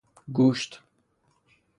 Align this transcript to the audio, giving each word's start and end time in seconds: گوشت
گوشت 0.35 0.81